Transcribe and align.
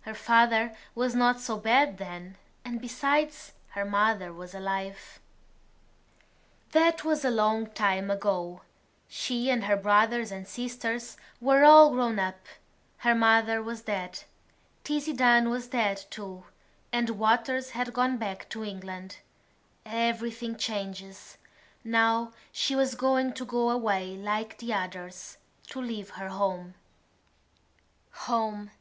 Her 0.00 0.14
father 0.14 0.74
was 0.96 1.14
not 1.14 1.38
so 1.38 1.56
bad 1.56 1.98
then; 1.98 2.36
and 2.64 2.80
besides, 2.80 3.52
her 3.76 3.84
mother 3.84 4.32
was 4.32 4.52
alive. 4.52 5.20
That 6.72 7.04
was 7.04 7.24
a 7.24 7.30
long 7.30 7.68
time 7.70 8.10
ago; 8.10 8.62
she 9.06 9.48
and 9.50 9.66
her 9.66 9.76
brothers 9.76 10.32
and 10.32 10.48
sisters 10.48 11.16
were 11.40 11.62
all 11.62 11.92
grown 11.92 12.18
up; 12.18 12.44
her 12.96 13.14
mother 13.14 13.62
was 13.62 13.82
dead. 13.82 14.24
Tizzie 14.82 15.12
Dunn 15.12 15.48
was 15.48 15.68
dead, 15.68 16.04
too, 16.10 16.42
and 16.92 17.06
the 17.06 17.14
Waters 17.14 17.70
had 17.70 17.92
gone 17.92 18.16
back 18.18 18.48
to 18.48 18.64
England. 18.64 19.18
Everything 19.86 20.56
changes. 20.56 21.38
Now 21.84 22.32
she 22.50 22.74
was 22.74 22.96
going 22.96 23.32
to 23.34 23.44
go 23.44 23.70
away 23.70 24.16
like 24.16 24.58
the 24.58 24.74
others, 24.74 25.36
to 25.68 25.80
leave 25.80 26.10
her 26.18 26.30
home. 26.30 26.74
Home! 28.26 28.72